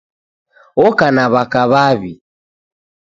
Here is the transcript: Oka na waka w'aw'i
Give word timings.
Oka 0.85 1.07
na 1.15 1.25
waka 1.33 1.61
w'aw'i 1.71 2.13